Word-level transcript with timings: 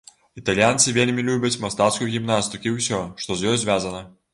Італьянцы 0.41 0.93
вельмі 0.95 1.27
любяць 1.29 1.53
мастацкую 1.67 2.11
гімнастыку 2.17 2.67
і 2.71 2.77
ўсё, 2.83 3.07
што 3.25 3.31
з 3.41 3.51
ёй 3.53 3.65
звязана. 3.67 4.07